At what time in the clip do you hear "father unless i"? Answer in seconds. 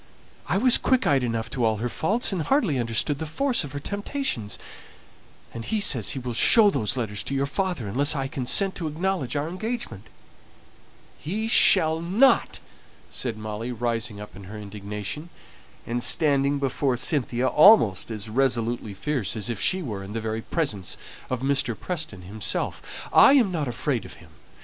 7.45-8.25